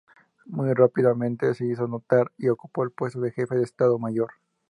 [0.47, 4.31] Muy rápidamente, se hizo notar y ocupó el puesto de jefe del Estado mayor.